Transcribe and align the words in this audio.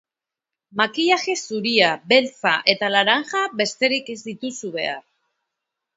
Makillaje 0.79 1.35
zuria, 1.49 1.91
beltza 2.13 2.55
eta 2.75 2.91
laranja 2.97 3.45
besterik 3.63 4.13
ez 4.15 4.19
dituzu 4.31 4.77
behar. 4.79 5.01